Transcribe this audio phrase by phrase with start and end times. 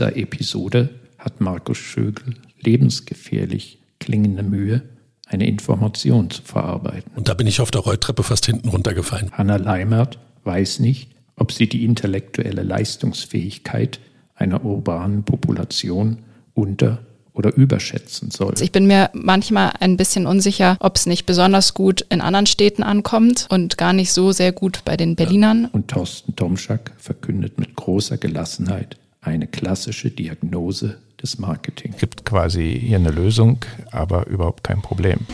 [0.00, 0.88] dieser Episode
[1.18, 4.80] hat Markus Schögel lebensgefährlich klingende Mühe,
[5.26, 7.12] eine Information zu verarbeiten.
[7.16, 9.30] Und da bin ich auf der Rolltreppe fast hinten runtergefallen.
[9.32, 14.00] Hanna Leimert weiß nicht, ob sie die intellektuelle Leistungsfähigkeit
[14.34, 16.20] einer urbanen Population
[16.54, 18.54] unter oder überschätzen soll.
[18.58, 22.82] Ich bin mir manchmal ein bisschen unsicher, ob es nicht besonders gut in anderen Städten
[22.82, 25.66] ankommt und gar nicht so sehr gut bei den Berlinern.
[25.66, 31.92] Und Thorsten Tomschak verkündet mit großer Gelassenheit eine klassische Diagnose des Marketing.
[31.94, 33.58] Es gibt quasi hier eine Lösung,
[33.90, 35.26] aber überhaupt kein Problem.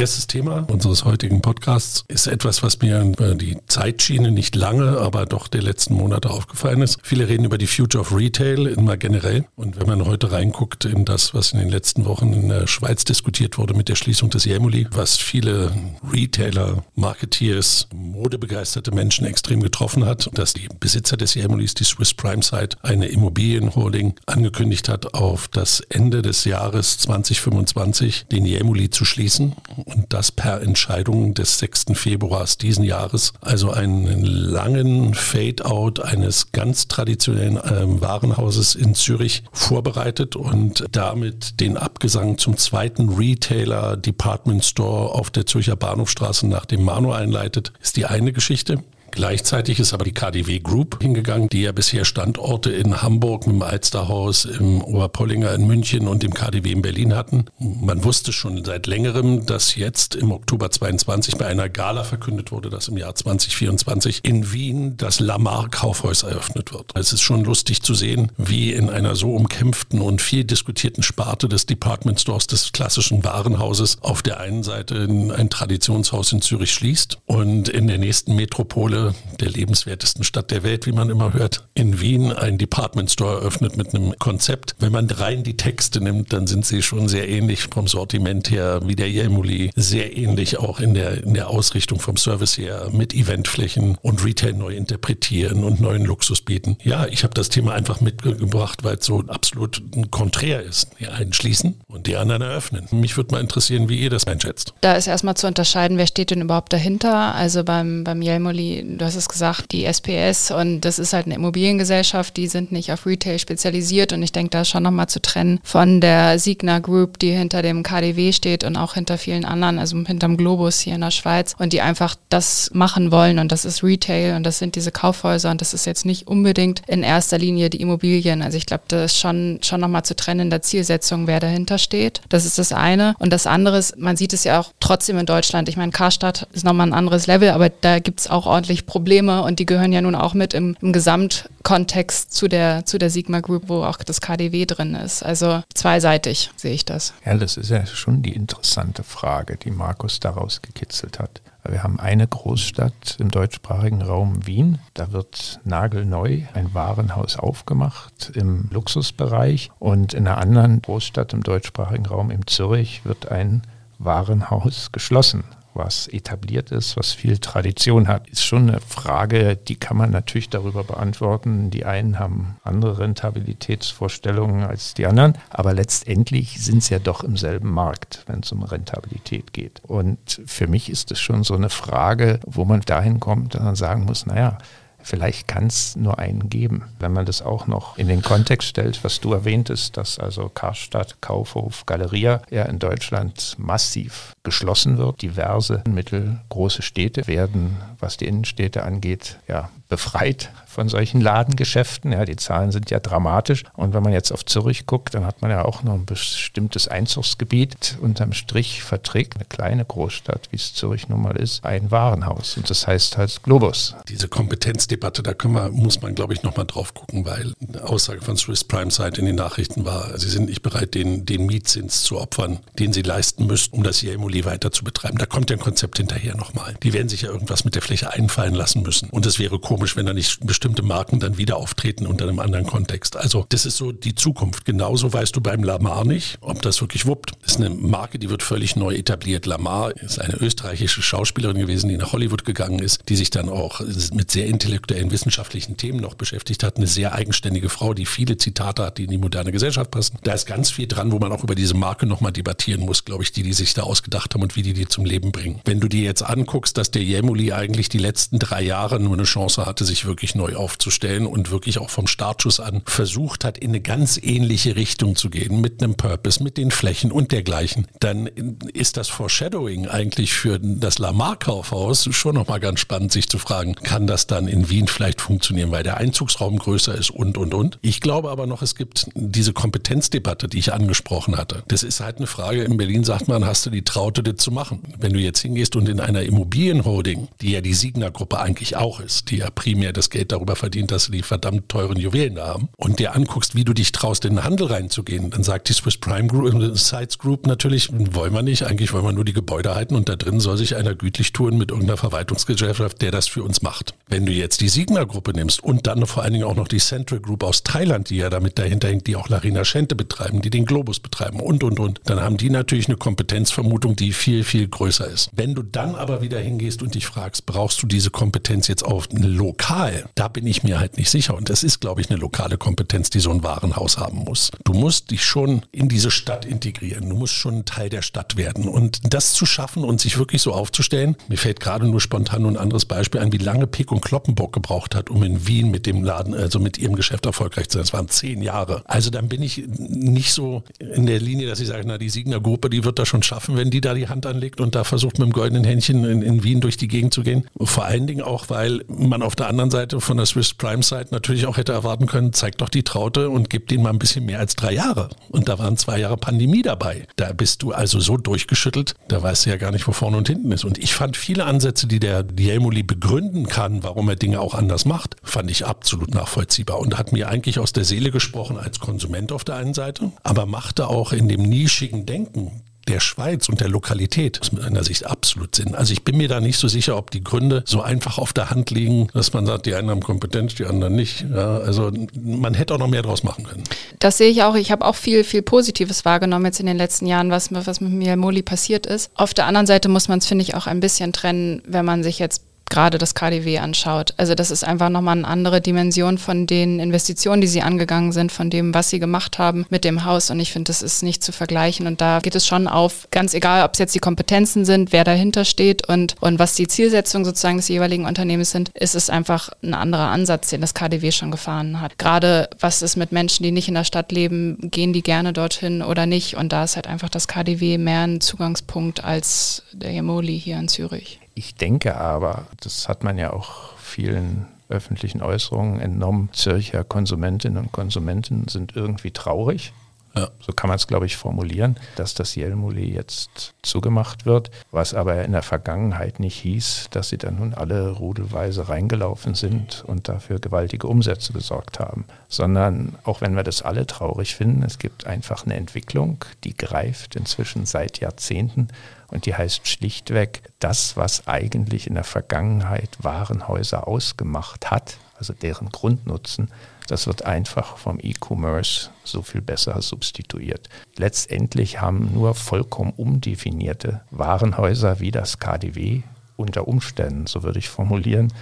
[0.00, 5.26] Erstes Thema unseres heutigen Podcasts ist etwas, was mir über die Zeitschiene nicht lange, aber
[5.26, 6.96] doch der letzten Monate aufgefallen ist.
[7.02, 9.44] Viele reden über die Future of Retail immer generell.
[9.56, 13.04] Und wenn man heute reinguckt in das, was in den letzten Wochen in der Schweiz
[13.04, 15.70] diskutiert wurde mit der Schließung des Jemuli, was viele
[16.10, 22.42] Retailer, Marketeers, modebegeisterte Menschen extrem getroffen hat, dass die Besitzer des Jemulis, die Swiss Prime
[22.42, 29.56] Site, eine Immobilienholding angekündigt hat, auf das Ende des Jahres 2025 den Jemuli zu schließen
[29.94, 31.86] und das per Entscheidung des 6.
[31.94, 33.32] Februars diesen Jahres.
[33.40, 41.76] Also einen langen Fade-out eines ganz traditionellen äh, Warenhauses in Zürich vorbereitet und damit den
[41.76, 47.96] Abgesang zum zweiten Retailer Department Store auf der Zürcher Bahnhofstraße nach dem Mano einleitet, ist
[47.96, 48.82] die eine Geschichte.
[49.10, 53.62] Gleichzeitig ist aber die KDW Group hingegangen, die ja bisher Standorte in Hamburg mit dem
[53.62, 57.46] Alsterhaus, im Oberpollinger in München und im KDW in Berlin hatten.
[57.58, 62.70] Man wusste schon seit längerem, dass jetzt im Oktober 22 bei einer Gala verkündet wurde,
[62.70, 66.92] dass im Jahr 2024 in Wien das Lamar Kaufhaus eröffnet wird.
[66.94, 71.48] Es ist schon lustig zu sehen, wie in einer so umkämpften und viel diskutierten Sparte
[71.48, 77.18] des Department Stores des klassischen Warenhauses auf der einen Seite ein Traditionshaus in Zürich schließt
[77.26, 78.99] und in der nächsten Metropole
[79.40, 83.76] der lebenswertesten Stadt der Welt, wie man immer hört, in Wien ein Department Store eröffnet
[83.76, 84.74] mit einem Konzept.
[84.78, 88.80] Wenn man rein die Texte nimmt, dann sind sie schon sehr ähnlich vom Sortiment her
[88.84, 93.14] wie der Jelmuli, sehr ähnlich auch in der, in der Ausrichtung vom Service her mit
[93.14, 96.76] Eventflächen und Retail neu interpretieren und neuen Luxus bieten.
[96.82, 100.88] Ja, ich habe das Thema einfach mitgebracht, weil es so absolut Konträr ist.
[100.98, 102.86] Die einen schließen und die anderen eröffnen.
[102.90, 104.74] Mich würde mal interessieren, wie ihr das einschätzt.
[104.80, 107.34] Da ist erstmal zu unterscheiden, wer steht denn überhaupt dahinter.
[107.34, 111.34] Also beim, beim Jelmoli du hast es gesagt, die SPS und das ist halt eine
[111.36, 115.20] Immobiliengesellschaft, die sind nicht auf Retail spezialisiert und ich denke, da ist schon nochmal zu
[115.20, 119.78] trennen von der Signa Group, die hinter dem KDW steht und auch hinter vielen anderen,
[119.78, 123.64] also hinterm Globus hier in der Schweiz und die einfach das machen wollen und das
[123.64, 127.38] ist Retail und das sind diese Kaufhäuser und das ist jetzt nicht unbedingt in erster
[127.38, 128.42] Linie die Immobilien.
[128.42, 131.78] Also ich glaube, das ist schon, schon nochmal zu trennen in der Zielsetzung, wer dahinter
[131.78, 132.20] steht.
[132.28, 133.14] Das ist das eine.
[133.18, 135.68] Und das andere ist, man sieht es ja auch trotzdem in Deutschland.
[135.68, 138.86] Ich meine, Karstadt ist nochmal ein anderes Level, aber da gibt es auch ordentlich natürlich
[138.86, 143.10] Probleme und die gehören ja nun auch mit im, im Gesamtkontext zu der, zu der
[143.10, 145.22] Sigma Group, wo auch das KDW drin ist.
[145.22, 147.14] Also zweiseitig sehe ich das.
[147.24, 151.40] Ja, das ist ja schon die interessante Frage, die Markus daraus gekitzelt hat.
[151.68, 154.78] Wir haben eine Großstadt im deutschsprachigen Raum Wien.
[154.94, 159.70] Da wird nagelneu ein Warenhaus aufgemacht im Luxusbereich.
[159.78, 163.62] Und in einer anderen Großstadt im deutschsprachigen Raum, in Zürich, wird ein
[163.98, 165.44] Warenhaus geschlossen
[165.74, 170.50] was etabliert ist, was viel Tradition hat, ist schon eine Frage, die kann man natürlich
[170.50, 171.70] darüber beantworten.
[171.70, 177.36] Die einen haben andere Rentabilitätsvorstellungen als die anderen, aber letztendlich sind es ja doch im
[177.36, 179.80] selben Markt, wenn es um Rentabilität geht.
[179.86, 183.76] Und für mich ist es schon so eine Frage, wo man dahin kommt, dass man
[183.76, 184.58] sagen muss, naja,
[185.02, 186.84] Vielleicht kann es nur einen geben.
[186.98, 191.20] Wenn man das auch noch in den Kontext stellt, was du erwähntest, dass also Karstadt,
[191.20, 195.22] Kaufhof, Galeria ja in Deutschland massiv geschlossen wird.
[195.22, 202.12] Diverse mittelgroße Städte werden, was die Innenstädte angeht, ja, befreit von solchen Ladengeschäften.
[202.12, 203.64] Ja, die Zahlen sind ja dramatisch.
[203.74, 206.88] Und wenn man jetzt auf Zürich guckt, dann hat man ja auch noch ein bestimmtes
[206.88, 207.98] Einzugsgebiet.
[208.00, 212.56] Unterm Strich verträgt eine kleine Großstadt, wie es Zürich nun mal ist, ein Warenhaus.
[212.56, 213.96] Und das heißt halt Globus.
[214.08, 218.36] Diese Kompetenzdebatte, da wir, muss man, glaube ich, nochmal drauf gucken, weil eine Aussage von
[218.36, 222.20] Swiss Prime Site in den Nachrichten war, sie sind nicht bereit, den, den Mietzins zu
[222.20, 225.18] opfern, den sie leisten müssten, um das Jemoli weiter zu betreiben.
[225.18, 226.76] Da kommt ja ein Konzept hinterher nochmal.
[226.82, 229.10] Die werden sich ja irgendwas mit der Fläche einfallen lassen müssen.
[229.10, 232.66] Und es wäre komisch, wenn da nicht bestimmte Marken dann wieder auftreten unter einem anderen
[232.66, 233.16] Kontext.
[233.16, 234.64] Also das ist so die Zukunft.
[234.64, 237.32] Genauso weißt du beim Lamar nicht, ob das wirklich wuppt.
[237.42, 239.46] Das ist eine Marke, die wird völlig neu etabliert.
[239.46, 243.80] Lamar ist eine österreichische Schauspielerin gewesen, die nach Hollywood gegangen ist, die sich dann auch
[244.12, 246.76] mit sehr intellektuellen, wissenschaftlichen Themen noch beschäftigt hat.
[246.76, 250.18] Eine sehr eigenständige Frau, die viele Zitate hat, die in die moderne Gesellschaft passen.
[250.22, 253.22] Da ist ganz viel dran, wo man auch über diese Marke nochmal debattieren muss, glaube
[253.22, 255.60] ich, die, die sich da ausgedacht gedacht haben und wie die die zum Leben bringen.
[255.64, 259.22] Wenn du dir jetzt anguckst, dass der Jemuli eigentlich die letzten drei Jahre nur eine
[259.22, 263.70] Chance hatte, sich wirklich neu aufzustellen und wirklich auch vom Startschuss an versucht hat, in
[263.70, 268.26] eine ganz ähnliche Richtung zu gehen, mit einem Purpose, mit den Flächen und dergleichen, dann
[268.26, 274.06] ist das Foreshadowing eigentlich für das Lamar-Kaufhaus schon nochmal ganz spannend, sich zu fragen, kann
[274.06, 277.78] das dann in Wien vielleicht funktionieren, weil der Einzugsraum größer ist und, und, und.
[277.80, 281.62] Ich glaube aber noch, es gibt diese Kompetenzdebatte, die ich angesprochen hatte.
[281.68, 284.50] Das ist halt eine Frage, in Berlin sagt man, hast du die Traute, das zu
[284.50, 284.82] machen?
[284.98, 289.30] Wenn du jetzt hingehst und in einer Immobilienholding, die ja die Signa-Gruppe eigentlich auch ist,
[289.30, 292.70] die ja primär das Geld darüber verdient, dass sie die verdammt teuren Juwelen da haben,
[292.78, 295.98] und dir anguckst, wie du dich traust, in den Handel reinzugehen, dann sagt die Swiss
[295.98, 299.74] Prime Group, äh, Sites Group natürlich, wollen wir nicht, eigentlich wollen wir nur die Gebäude
[299.74, 303.42] halten und da drin soll sich einer gütlich tun mit irgendeiner Verwaltungsgesellschaft, der das für
[303.42, 303.92] uns macht.
[304.08, 307.20] Wenn du jetzt die Signa-Gruppe nimmst und dann vor allen Dingen auch noch die Central
[307.20, 310.64] Group aus Thailand, die ja damit dahinter hängt, die auch Larina Schente betreiben, die den
[310.64, 315.06] Globus betreiben und, und, und, dann haben die natürlich eine Kompetenzvermutung, die viel, viel größer
[315.06, 315.28] ist.
[315.34, 319.06] Wenn du dann aber wieder hingehst und dich fragst, brauchst du diese Kompetenz jetzt auch
[319.50, 320.04] lokal?
[320.14, 321.36] Da bin ich mir halt nicht sicher.
[321.36, 324.50] Und das ist, glaube ich, eine lokale Kompetenz, die so ein Warenhaus haben muss.
[324.64, 327.08] Du musst dich schon in diese Stadt integrieren.
[327.08, 328.68] Du musst schon ein Teil der Stadt werden.
[328.68, 332.52] Und das zu schaffen und sich wirklich so aufzustellen, mir fällt gerade nur spontan nur
[332.52, 335.86] ein anderes Beispiel ein, wie lange Pick und Kloppenbock gebraucht hat, um in Wien mit
[335.86, 337.82] dem Laden, also mit ihrem Geschäft erfolgreich zu sein.
[337.82, 338.82] Das waren zehn Jahre.
[338.86, 342.40] Also dann bin ich nicht so in der Linie, dass ich sage, na, die Siegner
[342.40, 345.18] Gruppe, die wird das schon schaffen, wenn die da die Hand anlegt und da versucht
[345.18, 347.46] mit dem goldenen Händchen in, in Wien durch die Gegend zu gehen.
[347.60, 351.06] Vor allen Dingen auch, weil man auf der anderen Seite von der Swiss Prime Side
[351.12, 354.26] natürlich auch hätte erwarten können, zeigt doch die Traute und gibt denen mal ein bisschen
[354.26, 355.08] mehr als drei Jahre.
[355.28, 357.06] Und da waren zwei Jahre Pandemie dabei.
[357.14, 360.26] Da bist du also so durchgeschüttelt, da weißt du ja gar nicht, wo vorne und
[360.26, 360.64] hinten ist.
[360.64, 364.84] Und ich fand viele Ansätze, die der Diemoli begründen kann, warum er Dinge auch anders
[364.84, 369.30] macht, fand ich absolut nachvollziehbar und hat mir eigentlich aus der Seele gesprochen als Konsument
[369.30, 373.68] auf der einen Seite, aber machte auch in dem nischigen Denken der Schweiz und der
[373.68, 375.74] Lokalität aus meiner Sicht absolut Sinn.
[375.74, 378.50] Also ich bin mir da nicht so sicher, ob die Gründe so einfach auf der
[378.50, 381.24] Hand liegen, dass man sagt, die einen haben Kompetenz, die anderen nicht.
[381.32, 383.64] Ja, also man hätte auch noch mehr draus machen können.
[383.98, 384.54] Das sehe ich auch.
[384.54, 387.92] Ich habe auch viel, viel Positives wahrgenommen jetzt in den letzten Jahren, was, was mit
[387.92, 389.10] mir Moli passiert ist.
[389.14, 392.02] Auf der anderen Seite muss man es, finde ich, auch ein bisschen trennen, wenn man
[392.02, 394.14] sich jetzt gerade das KDW anschaut.
[394.16, 398.32] Also das ist einfach nochmal eine andere Dimension von den Investitionen, die sie angegangen sind,
[398.32, 400.30] von dem, was sie gemacht haben mit dem Haus.
[400.30, 401.86] Und ich finde, das ist nicht zu vergleichen.
[401.86, 405.04] Und da geht es schon auf, ganz egal, ob es jetzt die Kompetenzen sind, wer
[405.04, 409.50] dahinter steht und, und was die Zielsetzung sozusagen des jeweiligen Unternehmens sind, ist es einfach
[409.62, 411.98] ein anderer Ansatz, den das KDW schon gefahren hat.
[411.98, 415.82] Gerade was ist mit Menschen, die nicht in der Stadt leben, gehen die gerne dorthin
[415.82, 416.36] oder nicht?
[416.36, 420.68] Und da ist halt einfach das KDW mehr ein Zugangspunkt als der Jemoli hier in
[420.68, 421.20] Zürich.
[421.40, 427.72] Ich denke aber, das hat man ja auch vielen öffentlichen Äußerungen entnommen, Zürcher Konsumentinnen und
[427.72, 429.72] Konsumenten sind irgendwie traurig.
[430.14, 430.28] Ja.
[430.40, 435.24] So kann man es, glaube ich, formulieren, dass das Jelmuli jetzt zugemacht wird, was aber
[435.24, 440.40] in der Vergangenheit nicht hieß, dass sie dann nun alle rudelweise reingelaufen sind und dafür
[440.40, 445.44] gewaltige Umsätze gesorgt haben, sondern auch wenn wir das alle traurig finden, es gibt einfach
[445.44, 448.68] eine Entwicklung, die greift inzwischen seit Jahrzehnten
[449.08, 455.68] und die heißt schlichtweg, das, was eigentlich in der Vergangenheit Warenhäuser ausgemacht hat, also deren
[455.68, 456.48] Grundnutzen,
[456.88, 460.68] das wird einfach vom E-Commerce so viel besser substituiert.
[460.96, 466.02] Letztendlich haben nur vollkommen umdefinierte Warenhäuser wie das KDW
[466.36, 468.32] unter Umständen, so würde ich formulieren,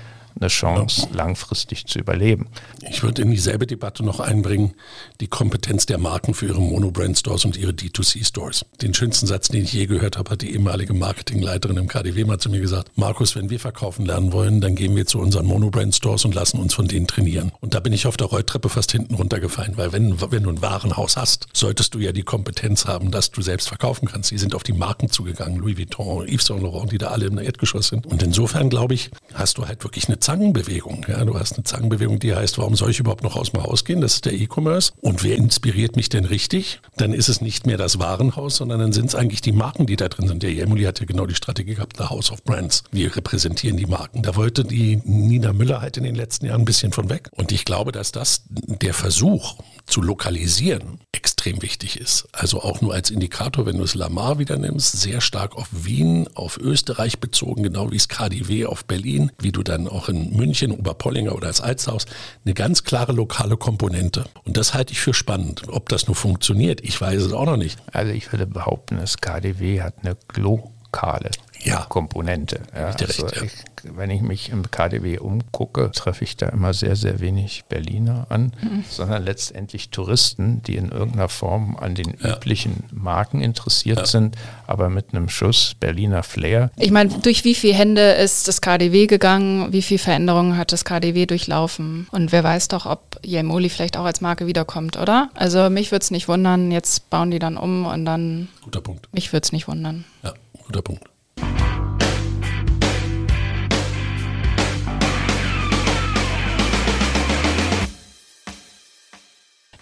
[0.40, 2.48] eine Chance, langfristig zu überleben.
[2.88, 4.74] Ich würde in dieselbe Debatte noch einbringen,
[5.20, 8.64] die Kompetenz der Marken für ihre Monobrand-Stores und ihre D2C-Stores.
[8.80, 12.38] Den schönsten Satz, den ich je gehört habe, hat die ehemalige Marketingleiterin im KDW mal
[12.38, 16.24] zu mir gesagt, Markus, wenn wir verkaufen lernen wollen, dann gehen wir zu unseren Monobrand-Stores
[16.24, 17.52] und lassen uns von denen trainieren.
[17.60, 20.62] Und da bin ich auf der Rolltreppe fast hinten runtergefallen, weil wenn, wenn du ein
[20.62, 24.30] Warenhaus hast, solltest du ja die Kompetenz haben, dass du selbst verkaufen kannst.
[24.30, 27.38] Die sind auf die Marken zugegangen, Louis Vuitton, Yves Saint Laurent, die da alle im
[27.38, 28.06] Erdgeschoss sind.
[28.06, 31.06] Und insofern, glaube ich, hast du halt wirklich eine Zangenbewegung.
[31.08, 33.86] Ja, du hast eine Zangenbewegung, die heißt, warum soll ich überhaupt noch aus dem Haus
[33.86, 34.02] gehen?
[34.02, 34.92] Das ist der E-Commerce.
[35.00, 36.82] Und wer inspiriert mich denn richtig?
[36.98, 39.96] Dann ist es nicht mehr das Warenhaus, sondern dann sind es eigentlich die Marken, die
[39.96, 40.42] da drin sind.
[40.42, 42.84] Der Emily hat ja genau die Strategie gehabt, The House of Brands.
[42.92, 44.20] Wir repräsentieren die Marken.
[44.20, 47.30] Da wollte die Nina Müller halt in den letzten Jahren ein bisschen von weg.
[47.34, 49.56] Und ich glaube, dass das der Versuch
[49.86, 52.28] zu lokalisieren extrem wichtig ist.
[52.32, 56.28] Also auch nur als Indikator, wenn du es Lamar wieder nimmst, sehr stark auf Wien,
[56.34, 60.72] auf Österreich bezogen, genau wie es KDW auf Berlin, wie du dann auch in München,
[60.72, 62.06] Oberpollinger oder als Alzhaus,
[62.44, 64.24] eine ganz klare lokale Komponente.
[64.44, 65.62] Und das halte ich für spannend.
[65.68, 67.78] Ob das nur funktioniert, ich weiß es auch noch nicht.
[67.92, 71.30] Also ich würde behaupten, das KDW hat eine lokale
[71.62, 71.86] ja.
[71.88, 72.60] Komponente.
[72.74, 73.42] Ja, also recht, ja.
[73.42, 73.52] ich,
[73.84, 78.52] wenn ich mich im KDW umgucke, treffe ich da immer sehr, sehr wenig Berliner an,
[78.62, 78.84] mhm.
[78.88, 82.36] sondern letztendlich Touristen, die in irgendeiner Form an den ja.
[82.36, 84.36] üblichen Marken interessiert sind,
[84.66, 86.70] aber mit einem Schuss Berliner Flair.
[86.76, 89.72] Ich meine, durch wie viele Hände ist das KDW gegangen?
[89.72, 92.08] Wie viele Veränderungen hat das KDW durchlaufen?
[92.10, 95.30] Und wer weiß doch, ob Yemoli vielleicht auch als Marke wiederkommt, oder?
[95.34, 98.48] Also mich würde es nicht wundern, jetzt bauen die dann um und dann.
[98.62, 99.08] Guter Punkt.
[99.12, 100.04] Mich würde es nicht wundern.
[100.22, 100.34] Ja,
[100.66, 101.04] guter Punkt.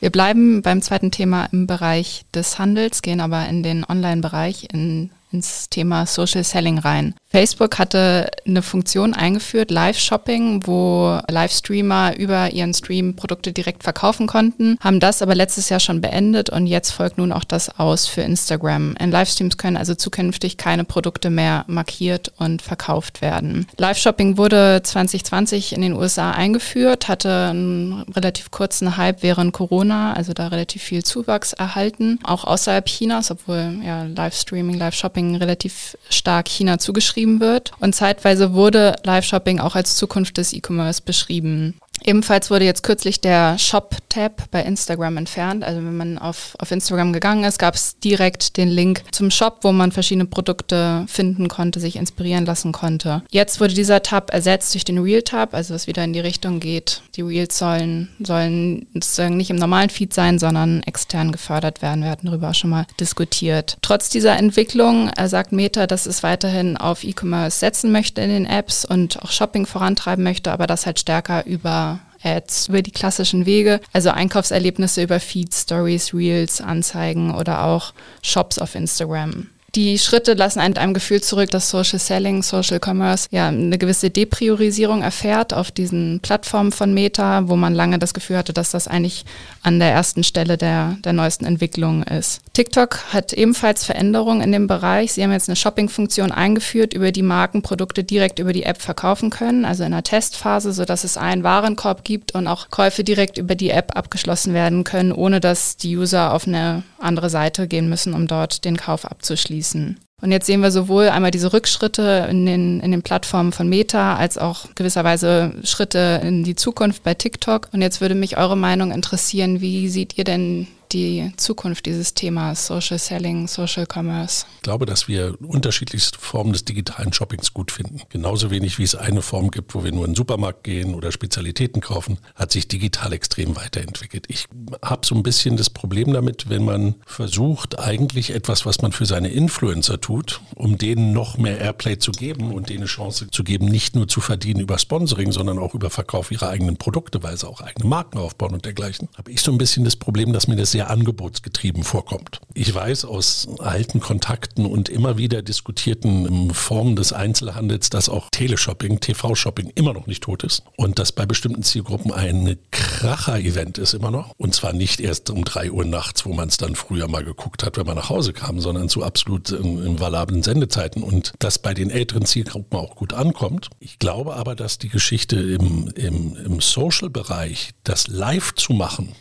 [0.07, 5.11] Wir bleiben beim zweiten Thema im Bereich des Handels, gehen aber in den Online-Bereich, in,
[5.33, 7.17] ins Thema Social Selling rein.
[7.37, 14.78] Facebook hatte eine Funktion eingeführt, Live-Shopping, wo Livestreamer über ihren Stream Produkte direkt verkaufen konnten,
[14.81, 18.23] haben das aber letztes Jahr schon beendet und jetzt folgt nun auch das aus für
[18.23, 18.97] Instagram.
[18.99, 23.66] In Livestreams können also zukünftig keine Produkte mehr markiert und verkauft werden.
[23.76, 30.33] Live-Shopping wurde 2020 in den USA eingeführt, hatte einen relativ kurzen Hype während Corona, also
[30.33, 36.78] da relativ viel Zuwachs erhalten, auch außerhalb Chinas, obwohl ja Livestreaming, Live-Shopping relativ stark China
[36.78, 37.73] zugeschrieben beschrieben wird.
[37.80, 41.75] Und zeitweise wurde Live-Shopping auch als Zukunft des E-Commerce beschrieben.
[42.05, 45.65] Ebenfalls wurde jetzt kürzlich der Shop-Tab bei Instagram entfernt.
[45.65, 49.59] Also wenn man auf, auf Instagram gegangen ist, gab es direkt den Link zum Shop,
[49.62, 53.23] wo man verschiedene Produkte finden konnte, sich inspirieren lassen konnte.
[53.31, 57.03] Jetzt wurde dieser Tab ersetzt durch den Real-Tab, also was wieder in die Richtung geht.
[57.17, 62.03] Die Reels sollen, sollen sozusagen nicht im normalen Feed sein, sondern extern gefördert werden.
[62.03, 63.79] Wir hatten darüber auch schon mal diskutiert.
[63.83, 68.47] Trotz dieser Entwicklung äh, sagt Meta, dass es weiterhin auf E-Commerce setzen möchte in den
[68.47, 71.86] Apps und auch Shopping vorantreiben möchte, aber das halt stärker über
[72.23, 77.93] Ads über die klassischen Wege, also Einkaufserlebnisse über Feeds, Stories, Reels, Anzeigen oder auch
[78.23, 83.28] Shops auf Instagram die Schritte lassen einen einem Gefühl zurück, dass Social Selling, Social Commerce
[83.30, 88.38] ja eine gewisse Depriorisierung erfährt auf diesen Plattformen von Meta, wo man lange das Gefühl
[88.38, 89.26] hatte, dass das eigentlich
[89.62, 92.40] an der ersten Stelle der, der neuesten Entwicklungen ist.
[92.54, 95.12] TikTok hat ebenfalls Veränderungen in dem Bereich.
[95.12, 99.28] Sie haben jetzt eine Shopping-Funktion eingeführt, über die Marken Produkte direkt über die App verkaufen
[99.28, 103.54] können, also in einer Testphase, sodass es einen Warenkorb gibt und auch Käufe direkt über
[103.54, 108.14] die App abgeschlossen werden können, ohne dass die User auf eine andere Seite gehen müssen,
[108.14, 110.01] um dort den Kauf abzuschließen fließen.
[110.23, 114.17] Und jetzt sehen wir sowohl einmal diese Rückschritte in den, in den Plattformen von Meta
[114.17, 117.69] als auch gewisserweise Schritte in die Zukunft bei TikTok.
[117.73, 119.61] Und jetzt würde mich eure Meinung interessieren.
[119.61, 124.47] Wie seht ihr denn die Zukunft dieses Themas Social Selling, Social Commerce?
[124.57, 128.00] Ich glaube, dass wir unterschiedlichste Formen des digitalen Shoppings gut finden.
[128.09, 131.12] Genauso wenig wie es eine Form gibt, wo wir nur in den Supermarkt gehen oder
[131.12, 134.25] Spezialitäten kaufen, hat sich digital extrem weiterentwickelt.
[134.29, 134.47] Ich
[134.83, 139.05] habe so ein bisschen das Problem damit, wenn man versucht, eigentlich etwas, was man für
[139.05, 143.45] seine Influencer tut, um denen noch mehr Airplay zu geben und denen eine Chance zu
[143.45, 147.37] geben, nicht nur zu verdienen über Sponsoring, sondern auch über Verkauf ihrer eigenen Produkte, weil
[147.37, 150.49] sie auch eigene Marken aufbauen und dergleichen, habe ich so ein bisschen das Problem, dass
[150.49, 152.40] mir das sehr angebotsgetrieben vorkommt.
[152.55, 159.00] Ich weiß aus alten Kontakten und immer wieder diskutierten Formen des Einzelhandels, dass auch Teleshopping,
[159.00, 164.11] TV-Shopping immer noch nicht tot ist und dass bei bestimmten Zielgruppen ein Kracher-Event ist immer
[164.11, 164.33] noch.
[164.37, 167.62] Und zwar nicht erst um drei Uhr nachts, wo man es dann früher mal geguckt
[167.62, 171.75] hat, wenn man nach Hause kam, sondern zu absolut ähm, valablen Sendezeiten und das bei
[171.75, 173.71] den älteren Zielgruppen auch gut ankommt.
[173.81, 179.14] Ich glaube aber, dass die Geschichte im, im, im Social-Bereich, das live zu machen,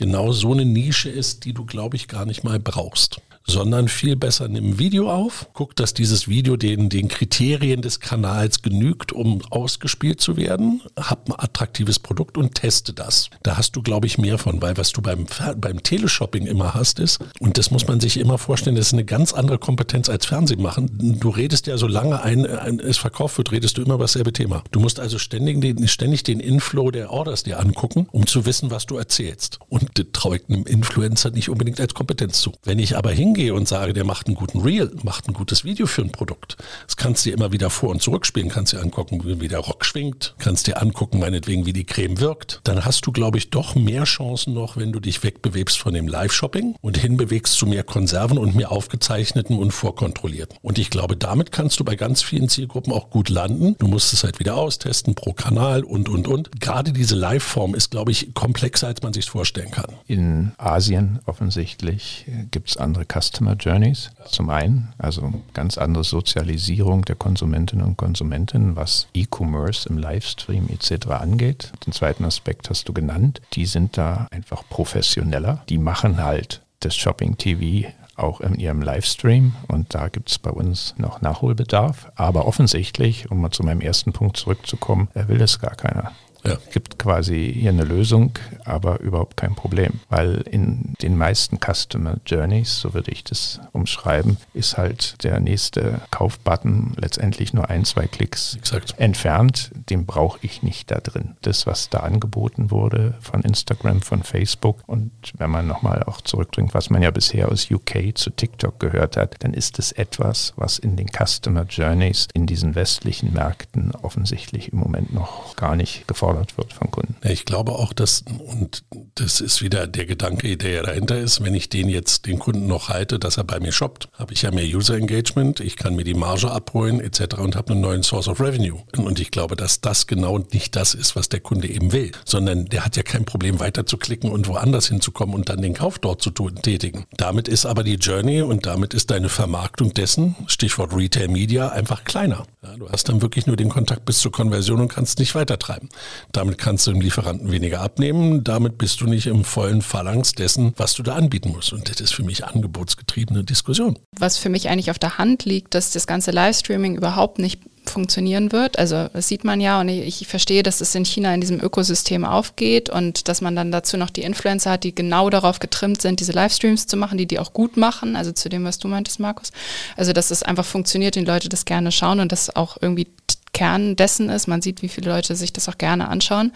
[0.00, 4.16] genau so eine Nische ist, die du, glaube ich, gar nicht mal brauchst sondern viel
[4.16, 9.42] besser nimm Video auf, guck, dass dieses Video den, den Kriterien des Kanals genügt, um
[9.50, 13.28] ausgespielt zu werden, hab ein attraktives Produkt und teste das.
[13.42, 15.26] Da hast du, glaube ich, mehr von, weil was du beim,
[15.56, 19.04] beim Teleshopping immer hast ist, und das muss man sich immer vorstellen, das ist eine
[19.04, 21.18] ganz andere Kompetenz als Fernsehen machen.
[21.20, 24.62] Du redest ja, solange ein, ein, es verkauft wird, redest du immer über dasselbe Thema.
[24.70, 28.70] Du musst also ständig den, ständig den Inflow der Orders dir angucken, um zu wissen,
[28.70, 29.58] was du erzählst.
[29.68, 32.52] Und das traue ich einem Influencer nicht unbedingt als Kompetenz zu.
[32.62, 35.64] Wenn ich aber hingehe, hingehe und sage, der macht einen guten Reel, macht ein gutes
[35.64, 36.56] Video für ein Produkt.
[36.86, 39.84] Das kannst du dir immer wieder vor- und zurückspielen, kannst dir angucken, wie der Rock
[39.84, 42.60] schwingt, kannst dir angucken, meinetwegen, wie die Creme wirkt.
[42.64, 46.06] Dann hast du, glaube ich, doch mehr Chancen noch, wenn du dich wegbewegst von dem
[46.06, 50.58] Live-Shopping und hinbewegst zu mehr Konserven und mehr aufgezeichneten und vorkontrollierten.
[50.60, 53.74] Und ich glaube, damit kannst du bei ganz vielen Zielgruppen auch gut landen.
[53.78, 56.60] Du musst es halt wieder austesten pro Kanal und, und, und.
[56.60, 59.92] Gerade diese Live-Form ist, glaube ich, komplexer, als man sich vorstellen kann.
[60.06, 67.04] In Asien offensichtlich gibt es andere Customers Customer Journeys zum einen, also ganz andere Sozialisierung
[67.04, 71.08] der Konsumentinnen und Konsumenten, was E-Commerce im Livestream etc.
[71.08, 71.72] angeht.
[71.86, 73.40] Den zweiten Aspekt hast du genannt.
[73.52, 75.62] Die sind da einfach professioneller.
[75.68, 80.50] Die machen halt das Shopping TV auch in ihrem Livestream und da gibt es bei
[80.50, 82.10] uns noch Nachholbedarf.
[82.16, 86.12] Aber offensichtlich, um mal zu meinem ersten Punkt zurückzukommen, will es gar keiner.
[86.44, 86.56] Ja.
[86.72, 88.32] Gibt quasi hier eine Lösung,
[88.64, 94.38] aber überhaupt kein Problem, weil in den meisten Customer Journeys, so würde ich das umschreiben,
[94.54, 98.94] ist halt der nächste Kaufbutton letztendlich nur ein, zwei Klicks Exakt.
[98.98, 99.70] entfernt.
[99.90, 101.36] Den brauche ich nicht da drin.
[101.42, 106.74] Das, was da angeboten wurde von Instagram, von Facebook und wenn man nochmal auch zurückdringt,
[106.74, 110.78] was man ja bisher aus UK zu TikTok gehört hat, dann ist es etwas, was
[110.78, 116.29] in den Customer Journeys in diesen westlichen Märkten offensichtlich im Moment noch gar nicht gefordert
[116.30, 117.16] gefordert wird von Kunden.
[117.22, 118.84] Ich glaube auch, dass, und
[119.16, 122.66] das ist wieder der Gedanke, der ja dahinter ist, wenn ich den jetzt den Kunden
[122.66, 125.96] noch halte, dass er bei mir shoppt, habe ich ja mehr User Engagement, ich kann
[125.96, 127.38] mir die Marge abholen etc.
[127.38, 128.80] und habe einen neuen Source of Revenue.
[128.96, 132.66] Und ich glaube, dass das genau nicht das ist, was der Kunde eben will, sondern
[132.66, 135.98] der hat ja kein Problem weiter zu klicken und woanders hinzukommen und dann den Kauf
[135.98, 137.04] dort zu tätigen.
[137.16, 142.04] Damit ist aber die Journey und damit ist deine Vermarktung dessen, Stichwort Retail Media, einfach
[142.04, 142.44] kleiner.
[142.62, 145.88] Ja, du hast dann wirklich nur den Kontakt bis zur Konversion und kannst nicht weitertreiben.
[146.32, 148.44] Damit kannst du dem Lieferanten weniger abnehmen.
[148.44, 151.72] Damit bist du nicht im vollen Phalanx dessen, was du da anbieten musst.
[151.72, 153.98] Und das ist für mich angebotsgetriebene Diskussion.
[154.18, 158.52] Was für mich eigentlich auf der Hand liegt, dass das ganze Livestreaming überhaupt nicht funktionieren
[158.52, 158.78] wird.
[158.78, 162.24] Also das sieht man ja und ich, verstehe, dass es in China in diesem Ökosystem
[162.24, 166.20] aufgeht und dass man dann dazu noch die Influencer hat, die genau darauf getrimmt sind,
[166.20, 168.16] diese Livestreams zu machen, die die auch gut machen.
[168.16, 169.50] Also zu dem, was du meintest, Markus.
[169.96, 173.08] Also dass es einfach funktioniert, die Leute das gerne schauen und das auch irgendwie
[173.52, 174.46] Kern dessen ist.
[174.46, 176.52] Man sieht, wie viele Leute sich das auch gerne anschauen.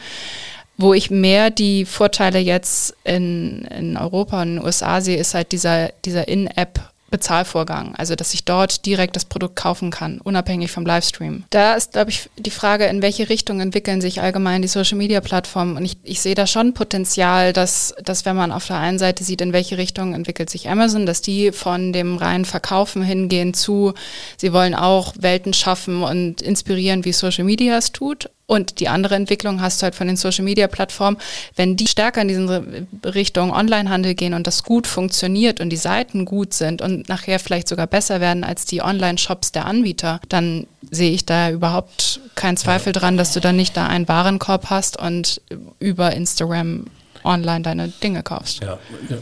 [0.77, 5.35] Wo ich mehr die Vorteile jetzt in, in Europa und in den USA sehe, ist
[5.35, 6.81] halt dieser, dieser In-App
[7.15, 11.45] Bezahlvorgang, also dass ich dort direkt das Produkt kaufen kann, unabhängig vom Livestream.
[11.51, 15.77] Da ist, glaube ich, die Frage, in welche Richtung entwickeln sich allgemein die Social-Media-Plattformen.
[15.77, 19.23] Und ich, ich sehe da schon Potenzial, dass, dass wenn man auf der einen Seite
[19.23, 23.95] sieht, in welche Richtung entwickelt sich Amazon, dass die von dem reinen Verkaufen hingehen zu,
[24.37, 28.29] sie wollen auch Welten schaffen und inspirieren, wie Social Media es tut.
[28.47, 31.17] Und die andere Entwicklung hast du halt von den Social Media Plattformen,
[31.57, 36.27] wenn die stärker in diese Richtung Onlinehandel gehen und das gut funktioniert und die Seiten
[36.27, 41.13] gut sind und nachher vielleicht sogar besser werden als die Online-Shops der Anbieter, dann sehe
[41.13, 45.41] ich da überhaupt keinen Zweifel dran, dass du dann nicht da einen Warenkorb hast und
[45.79, 46.85] über Instagram
[47.25, 48.63] online deine Dinge kaufst.
[48.63, 48.79] Ja,
[49.09, 49.17] ja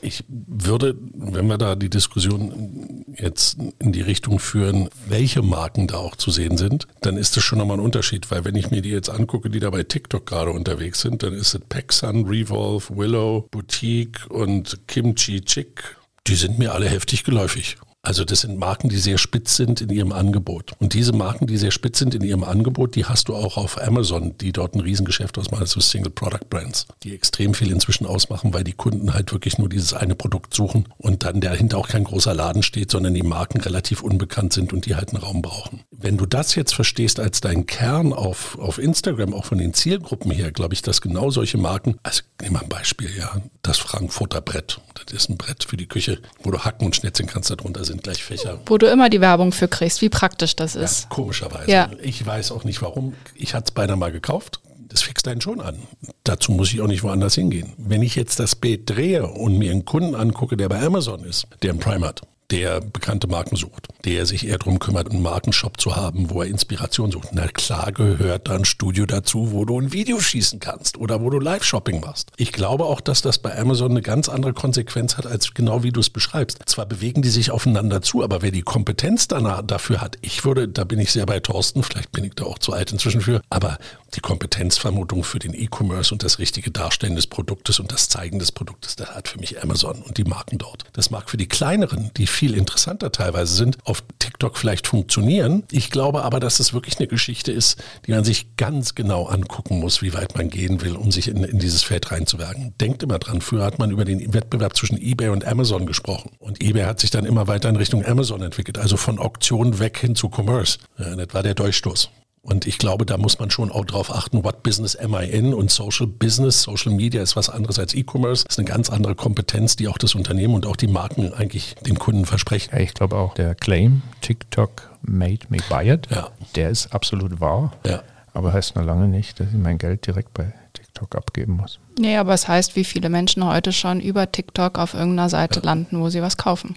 [0.00, 5.96] ich würde, wenn wir da die Diskussion jetzt in die Richtung führen, welche Marken da
[5.96, 8.82] auch zu sehen sind, dann ist das schon nochmal ein Unterschied, weil wenn ich mir
[8.82, 12.96] die jetzt angucke, die da bei TikTok gerade unterwegs sind, dann ist es Pexan, Revolve,
[12.96, 15.96] Willow, Boutique und Kimchi Chick.
[16.26, 17.76] Die sind mir alle heftig geläufig.
[18.06, 20.74] Also das sind Marken, die sehr spitz sind in ihrem Angebot.
[20.78, 23.82] Und diese Marken, die sehr spitz sind in ihrem Angebot, die hast du auch auf
[23.82, 28.54] Amazon, die dort ein Riesengeschäft ausmachen, so Single Product Brands, die extrem viel inzwischen ausmachen,
[28.54, 32.04] weil die Kunden halt wirklich nur dieses eine Produkt suchen und dann dahinter auch kein
[32.04, 35.80] großer Laden steht, sondern die Marken relativ unbekannt sind und die halt einen Raum brauchen.
[35.90, 40.30] Wenn du das jetzt verstehst als deinen Kern auf, auf Instagram, auch von den Zielgruppen
[40.30, 44.42] her, glaube ich, dass genau solche Marken, also nehmen wir ein Beispiel, ja, das Frankfurter
[44.42, 47.84] Brett, das ist ein Brett für die Küche, wo du hacken und schnetzeln kannst, darunter
[47.84, 48.60] sind gleich Fächer.
[48.66, 51.02] Wo du immer die Werbung für kriegst, wie praktisch das ist.
[51.02, 51.70] Ja, komischerweise.
[51.70, 51.90] Ja.
[52.02, 53.14] Ich weiß auch nicht warum.
[53.34, 54.60] Ich hatte es beinahe mal gekauft.
[54.88, 55.76] Das fixt einen schon an.
[56.24, 57.72] Dazu muss ich auch nicht woanders hingehen.
[57.76, 61.46] Wenn ich jetzt das Bild drehe und mir einen Kunden angucke, der bei Amazon ist,
[61.62, 65.80] der einen Prime hat, der bekannte Marken sucht, der sich eher darum kümmert, einen Markenshop
[65.80, 67.28] zu haben, wo er Inspiration sucht.
[67.32, 71.30] Na klar gehört da ein Studio dazu, wo du ein Video schießen kannst oder wo
[71.30, 72.30] du Live-Shopping machst.
[72.36, 75.92] Ich glaube auch, dass das bei Amazon eine ganz andere Konsequenz hat, als genau wie
[75.92, 76.60] du es beschreibst.
[76.66, 80.68] Zwar bewegen die sich aufeinander zu, aber wer die Kompetenz danach, dafür hat, ich würde,
[80.68, 83.40] da bin ich sehr bei Thorsten, vielleicht bin ich da auch zu alt inzwischen für,
[83.50, 83.78] aber
[84.14, 88.52] die Kompetenzvermutung für den E-Commerce und das richtige Darstellen des Produktes und das Zeigen des
[88.52, 90.84] Produktes, das hat für mich Amazon und die Marken dort.
[90.92, 95.64] Das mag für die kleineren, die viel interessanter teilweise sind, auf TikTok vielleicht funktionieren.
[95.70, 99.80] Ich glaube aber, dass es wirklich eine Geschichte ist, die man sich ganz genau angucken
[99.80, 102.74] muss, wie weit man gehen will, um sich in, in dieses Feld reinzuwerken.
[102.80, 106.30] Denkt immer dran, früher hat man über den Wettbewerb zwischen eBay und Amazon gesprochen.
[106.38, 109.98] Und eBay hat sich dann immer weiter in Richtung Amazon entwickelt, also von Auktionen weg
[109.98, 110.78] hin zu Commerce.
[110.98, 112.10] Ja, das war der Durchstoß.
[112.46, 115.52] Und ich glaube, da muss man schon auch drauf achten, what business am I in?
[115.52, 118.44] Und Social Business, Social Media ist was anderes als E-Commerce.
[118.48, 121.98] ist eine ganz andere Kompetenz, die auch das Unternehmen und auch die Marken eigentlich den
[121.98, 122.70] Kunden versprechen.
[122.72, 126.28] Ja, ich glaube auch, der Claim, TikTok made me buy it, ja.
[126.54, 127.72] der ist absolut wahr.
[127.84, 128.02] Ja.
[128.32, 131.80] Aber heißt noch lange nicht, dass ich mein Geld direkt bei TikTok abgeben muss.
[131.98, 135.66] Nee, aber es heißt, wie viele Menschen heute schon über TikTok auf irgendeiner Seite ja.
[135.66, 136.76] landen, wo sie was kaufen.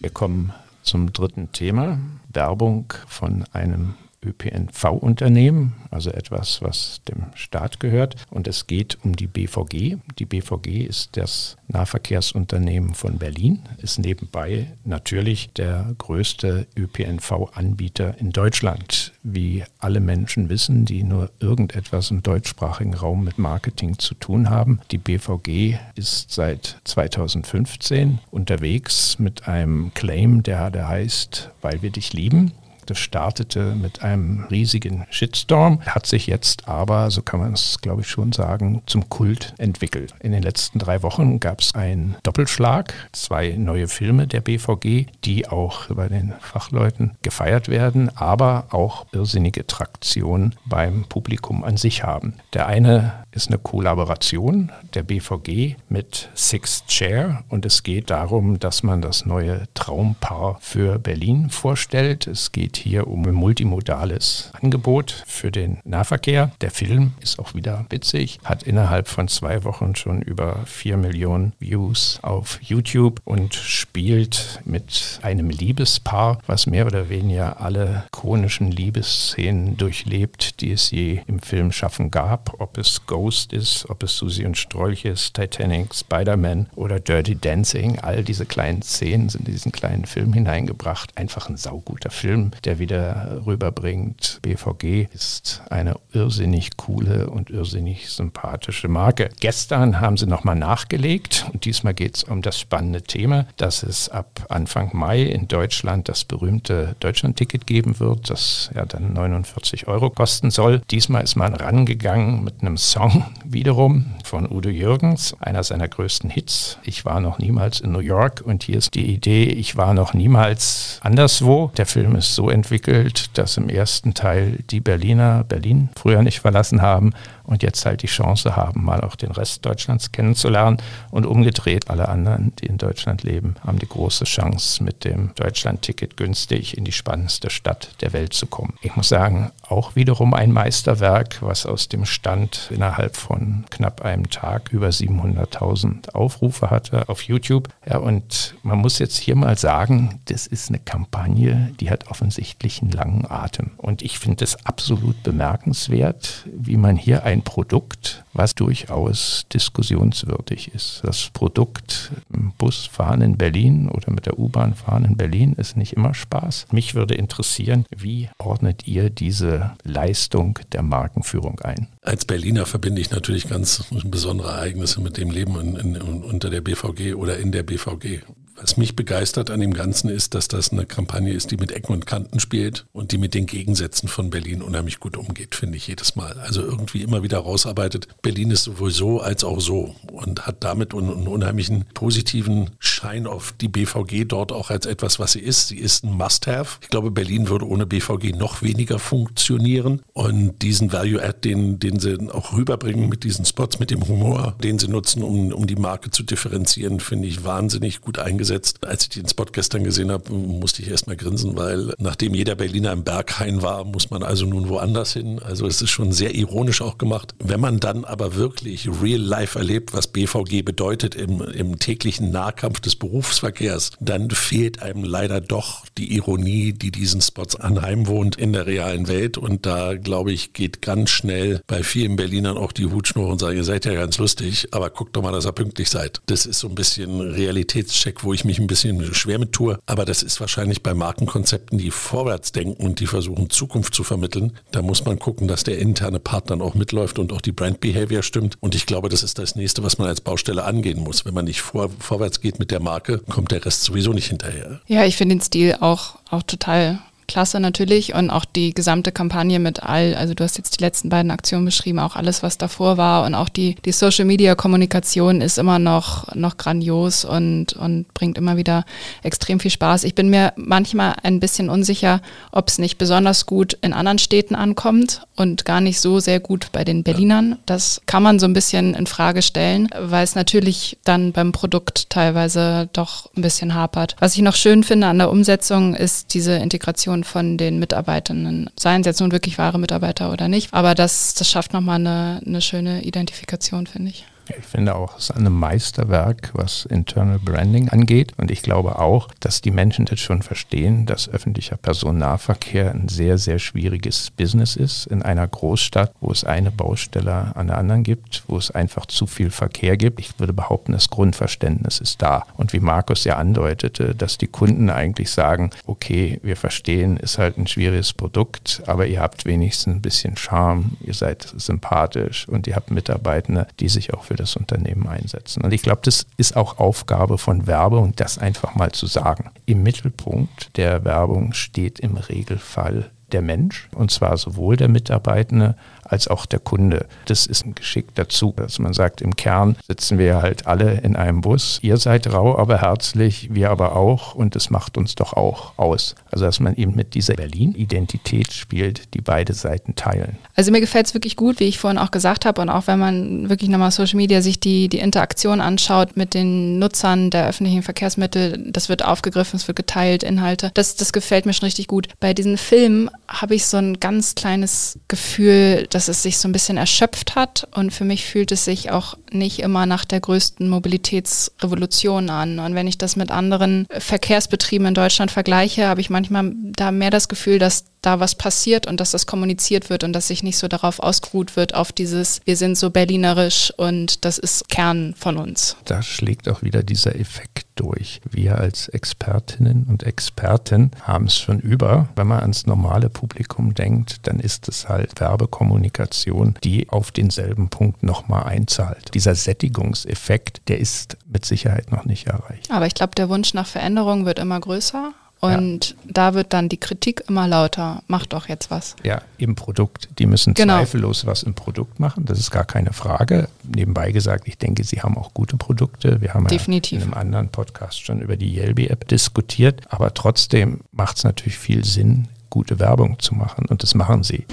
[0.00, 1.98] Wir kommen zum dritten Thema,
[2.32, 8.16] Werbung von einem ÖPNV-Unternehmen, also etwas, was dem Staat gehört.
[8.30, 9.96] Und es geht um die BVG.
[10.18, 19.12] Die BVG ist das Nahverkehrsunternehmen von Berlin, ist nebenbei natürlich der größte ÖPNV-Anbieter in Deutschland.
[19.22, 24.80] Wie alle Menschen wissen, die nur irgendetwas im deutschsprachigen Raum mit Marketing zu tun haben.
[24.90, 32.12] Die BVG ist seit 2015 unterwegs mit einem Claim, der, der heißt, weil wir dich
[32.12, 32.52] lieben.
[32.88, 38.00] Das startete mit einem riesigen Shitstorm, hat sich jetzt aber, so kann man es glaube
[38.00, 40.14] ich schon sagen, zum Kult entwickelt.
[40.20, 45.48] In den letzten drei Wochen gab es einen Doppelschlag, zwei neue Filme der BVG, die
[45.48, 52.34] auch bei den Fachleuten gefeiert werden, aber auch irrsinnige Traktion beim Publikum an sich haben.
[52.54, 58.82] Der eine ist eine Kollaboration der BVG mit Sixth Chair und es geht darum, dass
[58.82, 62.26] man das neue Traumpaar für Berlin vorstellt.
[62.26, 66.52] Es geht hier um ein multimodales Angebot für den Nahverkehr.
[66.60, 71.52] Der Film ist auch wieder witzig, hat innerhalb von zwei Wochen schon über vier Millionen
[71.58, 79.76] Views auf YouTube und spielt mit einem Liebespaar, was mehr oder weniger alle chronischen Liebesszenen
[79.76, 84.46] durchlebt, die es je im Film schaffen gab, ob es Ghost ist, ob es Susi
[84.46, 87.98] und Strolch ist, Titanic, Spider-Man oder Dirty Dancing.
[88.00, 91.16] All diese kleinen Szenen sind in diesen kleinen Film hineingebracht.
[91.16, 94.40] Einfach ein sauguter Film, der der wieder rüberbringt.
[94.42, 99.30] BVG ist eine irrsinnig coole und irrsinnig sympathische Marke.
[99.40, 104.10] Gestern haben sie nochmal nachgelegt und diesmal geht es um das spannende Thema, dass es
[104.10, 110.10] ab Anfang Mai in Deutschland das berühmte Deutschland-Ticket geben wird, das ja dann 49 Euro
[110.10, 110.82] kosten soll.
[110.90, 116.76] Diesmal ist man rangegangen mit einem Song wiederum von Udo Jürgens, einer seiner größten Hits.
[116.82, 120.12] Ich war noch niemals in New York und hier ist die Idee, ich war noch
[120.12, 121.70] niemals anderswo.
[121.78, 126.82] Der Film ist so entwickelt, dass im ersten Teil die Berliner Berlin früher nicht verlassen
[126.82, 127.12] haben
[127.48, 130.76] und jetzt halt die Chance haben, mal auch den Rest Deutschlands kennenzulernen.
[131.10, 136.16] Und umgedreht, alle anderen, die in Deutschland leben, haben die große Chance, mit dem Deutschland-Ticket
[136.18, 138.74] günstig in die spannendste Stadt der Welt zu kommen.
[138.82, 144.28] Ich muss sagen, auch wiederum ein Meisterwerk, was aus dem Stand innerhalb von knapp einem
[144.28, 147.68] Tag über 700.000 Aufrufe hatte auf YouTube.
[147.88, 152.82] Ja, und man muss jetzt hier mal sagen, das ist eine Kampagne, die hat offensichtlich
[152.82, 153.70] einen langen Atem.
[153.78, 160.74] Und ich finde es absolut bemerkenswert, wie man hier ein ein Produkt, was durchaus diskussionswürdig
[160.74, 161.00] ist.
[161.04, 162.12] Das Produkt
[162.58, 166.66] Bus fahren in Berlin oder mit der U-Bahn fahren in Berlin ist nicht immer Spaß.
[166.72, 171.88] Mich würde interessieren, wie ordnet ihr diese Leistung der Markenführung ein?
[172.02, 176.60] Als Berliner verbinde ich natürlich ganz besondere Ereignisse mit dem Leben in, in, unter der
[176.60, 178.22] BVG oder in der BVG.
[178.60, 181.92] Was mich begeistert an dem Ganzen ist, dass das eine Kampagne ist, die mit Ecken
[181.92, 185.86] und Kanten spielt und die mit den Gegensätzen von Berlin unheimlich gut umgeht, finde ich
[185.86, 186.40] jedes Mal.
[186.40, 190.92] Also irgendwie immer wieder rausarbeitet, Berlin ist sowohl so als auch so und hat damit
[190.92, 195.68] einen unheimlichen positiven Schein auf die BVG dort auch als etwas, was sie ist.
[195.68, 196.78] Sie ist ein Must-Have.
[196.82, 202.18] Ich glaube, Berlin würde ohne BVG noch weniger funktionieren und diesen Value-Add, den, den sie
[202.32, 206.10] auch rüberbringen mit diesen Spots, mit dem Humor, den sie nutzen, um, um die Marke
[206.10, 208.86] zu differenzieren, finde ich wahnsinnig gut eingesetzt gesetzt.
[208.86, 212.92] Als ich den Spot gestern gesehen habe, musste ich erstmal grinsen, weil nachdem jeder Berliner
[212.92, 215.38] im Berghain war, muss man also nun woanders hin.
[215.38, 217.34] Also es ist schon sehr ironisch auch gemacht.
[217.38, 222.80] Wenn man dann aber wirklich real life erlebt, was BVG bedeutet im, im täglichen Nahkampf
[222.80, 228.66] des Berufsverkehrs, dann fehlt einem leider doch die Ironie, die diesen Spots anheimwohnt in der
[228.66, 229.36] realen Welt.
[229.36, 233.56] Und da, glaube ich, geht ganz schnell bei vielen Berlinern auch die Hutschnur und sagen,
[233.56, 236.22] ihr seid ja ganz lustig, aber guckt doch mal, dass ihr pünktlich seid.
[236.26, 239.78] Das ist so ein bisschen Realitätscheck, wo ich ich mich ein bisschen schwer mit tue.
[239.86, 244.52] Aber das ist wahrscheinlich bei Markenkonzepten, die vorwärts denken und die versuchen, Zukunft zu vermitteln.
[244.70, 247.80] Da muss man gucken, dass der interne Part dann auch mitläuft und auch die Brand
[247.80, 248.56] Behavior stimmt.
[248.60, 251.24] Und ich glaube, das ist das nächste, was man als Baustelle angehen muss.
[251.24, 254.80] Wenn man nicht vor, vorwärts geht mit der Marke, kommt der Rest sowieso nicht hinterher.
[254.86, 259.58] Ja, ich finde den Stil auch, auch total klasse natürlich und auch die gesamte Kampagne
[259.58, 262.96] mit all, also du hast jetzt die letzten beiden Aktionen beschrieben, auch alles, was davor
[262.96, 268.12] war und auch die, die Social Media Kommunikation ist immer noch, noch grandios und, und
[268.14, 268.84] bringt immer wieder
[269.22, 270.04] extrem viel Spaß.
[270.04, 274.54] Ich bin mir manchmal ein bisschen unsicher, ob es nicht besonders gut in anderen Städten
[274.54, 277.58] ankommt und gar nicht so sehr gut bei den Berlinern.
[277.66, 282.10] Das kann man so ein bisschen in Frage stellen, weil es natürlich dann beim Produkt
[282.10, 284.16] teilweise doch ein bisschen hapert.
[284.18, 288.70] Was ich noch schön finde an der Umsetzung ist diese Integration Kommunikation von den Mitarbeitenden,
[288.78, 290.72] seien es jetzt nun wirklich wahre Mitarbeiter oder nicht.
[290.72, 294.24] Aber das, das schafft nochmal eine, eine schöne Identifikation, finde ich.
[294.56, 298.32] Ich finde auch, es ist ein Meisterwerk, was Internal Branding angeht.
[298.38, 303.36] Und ich glaube auch, dass die Menschen das schon verstehen, dass öffentlicher Personennahverkehr ein sehr,
[303.38, 305.06] sehr schwieriges Business ist.
[305.06, 309.26] In einer Großstadt, wo es eine Baustelle an der anderen gibt, wo es einfach zu
[309.26, 310.20] viel Verkehr gibt.
[310.20, 312.46] Ich würde behaupten, das Grundverständnis ist da.
[312.56, 317.58] Und wie Markus ja andeutete, dass die Kunden eigentlich sagen, okay, wir verstehen, ist halt
[317.58, 322.76] ein schwieriges Produkt, aber ihr habt wenigstens ein bisschen Charme, ihr seid sympathisch und ihr
[322.76, 325.62] habt Mitarbeitende, die sich auch für das Unternehmen einsetzen.
[325.62, 329.50] Und ich glaube, das ist auch Aufgabe von Werbung, das einfach mal zu sagen.
[329.66, 335.76] Im Mittelpunkt der Werbung steht im Regelfall der Mensch, und zwar sowohl der Mitarbeitende
[336.08, 337.06] als auch der Kunde.
[337.26, 341.16] Das ist ein Geschick dazu, dass man sagt, im Kern sitzen wir halt alle in
[341.16, 341.78] einem Bus.
[341.82, 346.14] Ihr seid rau, aber herzlich, wir aber auch und das macht uns doch auch aus.
[346.30, 350.36] Also dass man eben mit dieser Berlin-Identität spielt, die beide Seiten teilen.
[350.54, 352.98] Also mir gefällt es wirklich gut, wie ich vorhin auch gesagt habe und auch wenn
[352.98, 357.82] man wirklich nochmal Social Media sich die, die Interaktion anschaut mit den Nutzern der öffentlichen
[357.82, 360.70] Verkehrsmittel, das wird aufgegriffen, es wird geteilt, Inhalte.
[360.74, 362.08] Das, das gefällt mir schon richtig gut.
[362.20, 366.46] Bei diesen Filmen habe ich so ein ganz kleines Gefühl, dass dass es sich so
[366.46, 367.66] ein bisschen erschöpft hat.
[367.74, 372.60] Und für mich fühlt es sich auch nicht immer nach der größten Mobilitätsrevolution an.
[372.60, 377.10] Und wenn ich das mit anderen Verkehrsbetrieben in Deutschland vergleiche, habe ich manchmal da mehr
[377.10, 380.58] das Gefühl, dass da was passiert und dass das kommuniziert wird und dass sich nicht
[380.58, 385.36] so darauf ausgeruht wird, auf dieses, wir sind so berlinerisch und das ist Kern von
[385.36, 385.76] uns.
[385.84, 388.20] Da schlägt auch wieder dieser Effekt durch.
[388.28, 392.08] Wir als Expertinnen und Experten haben es schon über.
[392.16, 398.02] Wenn man ans normale Publikum denkt, dann ist es halt Werbekommunikation, die auf denselben Punkt
[398.02, 399.14] nochmal einzahlt.
[399.14, 402.70] Dieser Sättigungseffekt, der ist mit Sicherheit noch nicht erreicht.
[402.70, 405.12] Aber ich glaube, der Wunsch nach Veränderung wird immer größer.
[405.40, 405.96] Und ja.
[406.06, 408.96] da wird dann die Kritik immer lauter, macht doch jetzt was.
[409.04, 410.08] Ja, im Produkt.
[410.18, 410.78] Die müssen genau.
[410.78, 413.48] zweifellos was im Produkt machen, das ist gar keine Frage.
[413.62, 416.20] Nebenbei gesagt, ich denke, sie haben auch gute Produkte.
[416.20, 417.00] Wir haben Definitiv.
[417.00, 421.58] ja in einem anderen Podcast schon über die Yelby-App diskutiert, aber trotzdem macht es natürlich
[421.58, 424.44] viel Sinn, gute Werbung zu machen und das machen sie.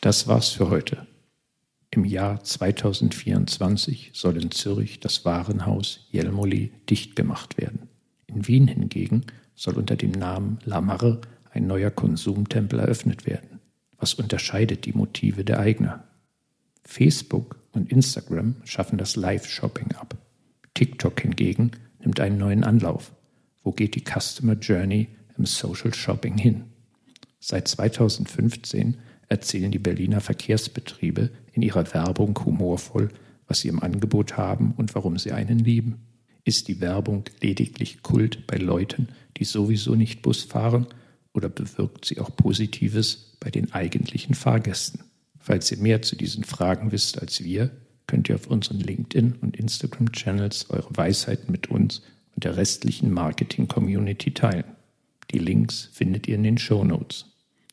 [0.00, 1.06] Das war's für heute.
[1.94, 7.90] Im Jahr 2024 soll in Zürich das Warenhaus Jelmoli dicht gemacht werden.
[8.26, 13.60] In Wien hingegen soll unter dem Namen La Marre ein neuer Konsumtempel eröffnet werden.
[13.98, 16.04] Was unterscheidet die Motive der Eigner?
[16.82, 20.16] Facebook und Instagram schaffen das Live-Shopping ab.
[20.72, 23.12] TikTok hingegen nimmt einen neuen Anlauf.
[23.62, 26.64] Wo geht die Customer Journey im Social Shopping hin?
[27.38, 28.96] Seit 2015
[29.32, 33.08] erzählen die Berliner Verkehrsbetriebe in ihrer Werbung humorvoll,
[33.46, 36.02] was sie im Angebot haben und warum sie einen lieben.
[36.44, 40.86] Ist die Werbung lediglich Kult bei Leuten, die sowieso nicht Bus fahren,
[41.32, 45.00] oder bewirkt sie auch Positives bei den eigentlichen Fahrgästen?
[45.38, 47.70] Falls ihr mehr zu diesen Fragen wisst als wir,
[48.06, 52.02] könnt ihr auf unseren LinkedIn- und Instagram-Channels eure Weisheiten mit uns
[52.34, 54.76] und der restlichen Marketing-Community teilen.
[55.30, 57.31] Die Links findet ihr in den Show Notes.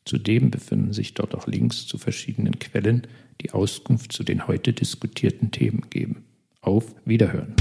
[0.09, 3.05] Zudem befinden sich dort auch Links zu verschiedenen Quellen,
[3.41, 6.23] die Auskunft zu den heute diskutierten Themen geben.
[6.61, 7.53] Auf Wiederhören!